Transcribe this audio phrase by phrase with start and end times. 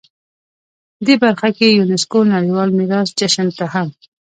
[1.05, 3.87] دې برخه کې یونسکو نړیوال میراث جشن ته هم